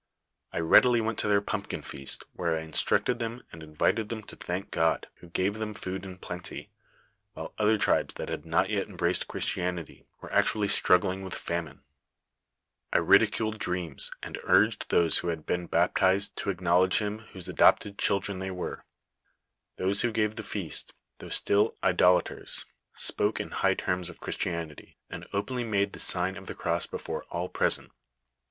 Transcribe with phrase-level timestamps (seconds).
[0.51, 4.35] "I went readily to their pumpkin feast, where I instructed them, and invited them to
[4.35, 6.71] thank God, who gave them food in plenty,
[7.33, 11.81] while other tribes that had not yet embraced Christianity, were nctniilly stnijjf/ling with fiimine.
[12.91, 16.57] I ridi culed dreams, ai.d urged fhnsf who lisul Iweii baptized to ac |ii,:i LITE
[16.57, 16.57] or FATIIKR MARQCRTTB.
[16.57, 18.85] ]«t• Xlll knowledge Him, wIioho ndopted cliIMren tliey were.
[19.77, 22.65] TIiobo who gave the feRst, thoii^'h still idolnters,
[22.95, 27.23] Bpoke in high terms of Cliriatinnity, and openly made the sign of the cross before
[27.25, 27.91] all present.